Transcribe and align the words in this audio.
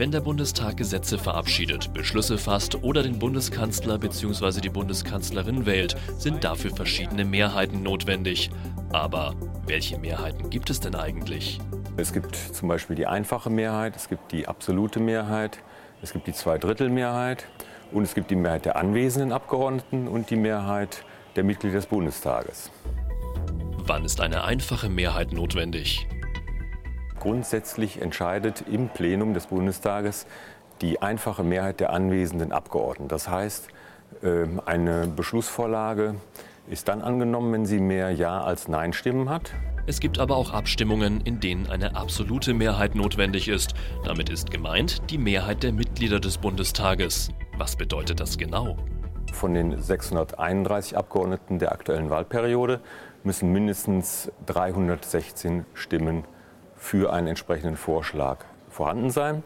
Wenn 0.00 0.12
der 0.12 0.22
Bundestag 0.22 0.78
Gesetze 0.78 1.18
verabschiedet, 1.18 1.92
Beschlüsse 1.92 2.38
fasst 2.38 2.82
oder 2.82 3.02
den 3.02 3.18
Bundeskanzler 3.18 3.98
bzw. 3.98 4.62
die 4.62 4.70
Bundeskanzlerin 4.70 5.66
wählt, 5.66 5.94
sind 6.16 6.42
dafür 6.42 6.74
verschiedene 6.74 7.26
Mehrheiten 7.26 7.82
notwendig. 7.82 8.48
Aber 8.94 9.34
welche 9.66 9.98
Mehrheiten 9.98 10.48
gibt 10.48 10.70
es 10.70 10.80
denn 10.80 10.94
eigentlich? 10.94 11.58
Es 11.98 12.14
gibt 12.14 12.34
zum 12.34 12.68
Beispiel 12.68 12.96
die 12.96 13.06
einfache 13.06 13.50
Mehrheit, 13.50 13.94
es 13.94 14.08
gibt 14.08 14.32
die 14.32 14.48
absolute 14.48 15.00
Mehrheit, 15.00 15.58
es 16.00 16.14
gibt 16.14 16.26
die 16.26 16.32
Zweidrittelmehrheit 16.32 17.46
und 17.92 18.04
es 18.04 18.14
gibt 18.14 18.30
die 18.30 18.36
Mehrheit 18.36 18.64
der 18.64 18.76
anwesenden 18.76 19.32
Abgeordneten 19.32 20.08
und 20.08 20.30
die 20.30 20.36
Mehrheit 20.36 21.04
der 21.36 21.44
Mitglieder 21.44 21.76
des 21.76 21.84
Bundestages. 21.84 22.70
Wann 23.76 24.06
ist 24.06 24.22
eine 24.22 24.44
einfache 24.44 24.88
Mehrheit 24.88 25.34
notwendig? 25.34 26.06
Grundsätzlich 27.20 28.00
entscheidet 28.00 28.64
im 28.66 28.88
Plenum 28.88 29.34
des 29.34 29.46
Bundestages 29.46 30.26
die 30.80 31.02
einfache 31.02 31.44
Mehrheit 31.44 31.78
der 31.78 31.92
anwesenden 31.92 32.50
Abgeordneten. 32.50 33.08
Das 33.08 33.28
heißt, 33.28 33.68
ähm, 34.22 34.60
eine 34.64 35.06
Beschlussvorlage 35.06 36.14
ist 36.68 36.88
dann 36.88 37.02
angenommen, 37.02 37.52
wenn 37.52 37.66
sie 37.66 37.78
mehr 37.78 38.10
Ja 38.10 38.42
als 38.42 38.68
Nein-Stimmen 38.68 39.28
hat. 39.28 39.52
Es 39.86 40.00
gibt 40.00 40.18
aber 40.18 40.36
auch 40.36 40.52
Abstimmungen, 40.52 41.20
in 41.20 41.40
denen 41.40 41.68
eine 41.68 41.94
absolute 41.94 42.54
Mehrheit 42.54 42.94
notwendig 42.94 43.48
ist. 43.48 43.74
Damit 44.04 44.30
ist 44.30 44.50
gemeint 44.50 45.10
die 45.10 45.18
Mehrheit 45.18 45.62
der 45.62 45.72
Mitglieder 45.72 46.20
des 46.20 46.38
Bundestages. 46.38 47.30
Was 47.58 47.76
bedeutet 47.76 48.20
das 48.20 48.38
genau? 48.38 48.78
Von 49.32 49.52
den 49.52 49.80
631 49.80 50.96
Abgeordneten 50.96 51.58
der 51.58 51.72
aktuellen 51.72 52.08
Wahlperiode 52.08 52.80
müssen 53.24 53.52
mindestens 53.52 54.32
316 54.46 55.66
Stimmen 55.74 56.24
für 56.80 57.12
einen 57.12 57.28
entsprechenden 57.28 57.76
Vorschlag 57.76 58.38
vorhanden 58.70 59.10
sein. 59.10 59.44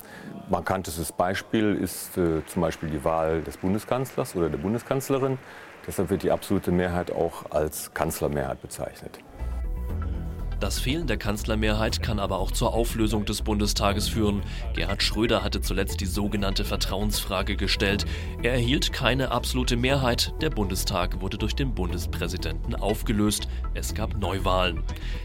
Markantestes 0.49 1.13
Beispiel 1.13 1.75
ist 1.75 2.17
äh, 2.17 2.47
zum 2.47 2.63
Beispiel 2.63 2.89
die 2.89 3.05
Wahl 3.05 3.43
des 3.43 3.57
Bundeskanzlers 3.57 4.37
oder 4.37 4.49
der 4.49 4.59
Bundeskanzlerin. 4.59 5.39
Deshalb 5.87 6.09
wird 6.11 6.23
die 6.23 6.31
absolute 6.31 6.71
Mehrheit 6.71 7.11
auch 7.11 7.51
als 7.51 7.93
Kanzlermehrheit 7.93 8.63
bezeichnet. 8.63 9.19
Das 10.65 10.79
Fehlen 10.79 11.07
der 11.07 11.19
Kanzlermehrheit 11.19 12.01
kann 12.01 12.19
aber 12.19 12.39
auch 12.39 12.51
zur 12.51 12.73
Auflösung 12.73 13.27
des 13.27 13.43
Bundestages 13.43 14.09
führen. 14.09 14.41
Gerhard 14.75 15.03
Schröder 15.03 15.45
hatte 15.45 15.61
zuletzt 15.61 16.01
die 16.01 16.07
sogenannte 16.07 16.65
Vertrauensfrage 16.65 17.57
gestellt. 17.57 18.07
Er 18.43 18.53
erhielt 18.53 18.91
keine 18.91 19.31
absolute 19.31 19.77
Mehrheit. 19.77 20.33
Der 20.41 20.49
Bundestag 20.49 21.21
wurde 21.21 21.37
durch 21.37 21.55
den 21.55 21.75
Bundespräsidenten 21.75 22.75
aufgelöst. 22.75 23.47
Es 23.75 23.93
gab 23.93 24.17
Neuwahlen. 24.17 24.83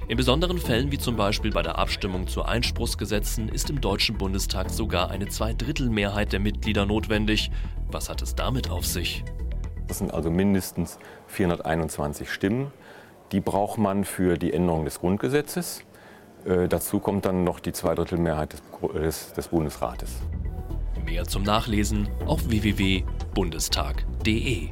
In 0.09 0.17
besonderen 0.17 0.57
Fällen, 0.57 0.91
wie 0.91 0.97
zum 0.97 1.15
Beispiel 1.15 1.51
bei 1.51 1.61
der 1.61 1.79
Abstimmung 1.79 2.27
zu 2.27 2.43
Einspruchsgesetzen, 2.43 3.47
ist 3.47 3.69
im 3.69 3.79
Deutschen 3.79 4.17
Bundestag 4.17 4.69
sogar 4.69 5.09
eine 5.09 5.29
Zweidrittelmehrheit 5.29 6.33
der 6.33 6.41
Mitglieder 6.41 6.85
notwendig. 6.85 7.49
Was 7.89 8.09
hat 8.09 8.21
es 8.21 8.35
damit 8.35 8.69
auf 8.69 8.85
sich? 8.85 9.23
Das 9.87 9.99
sind 9.99 10.13
also 10.13 10.29
mindestens 10.29 10.99
421 11.27 12.29
Stimmen. 12.29 12.73
Die 13.31 13.41
braucht 13.41 13.77
man 13.77 14.05
für 14.05 14.37
die 14.37 14.53
Änderung 14.53 14.85
des 14.85 14.99
Grundgesetzes. 14.99 15.83
Äh, 16.45 16.67
dazu 16.67 16.99
kommt 16.99 17.25
dann 17.25 17.43
noch 17.43 17.59
die 17.59 17.73
Zweidrittelmehrheit 17.73 18.53
des, 18.53 18.61
des, 18.93 19.33
des 19.33 19.47
Bundesrates. 19.49 20.15
Mehr 21.05 21.25
zum 21.25 21.43
Nachlesen 21.43 22.09
auf 22.25 22.49
www.bundestag.de. 22.49 24.69